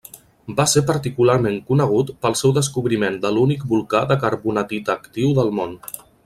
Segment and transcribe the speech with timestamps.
[0.59, 5.79] Va ser particularment conegut pel seu descobriment de l'únic volcà de carbonatita actiu del món.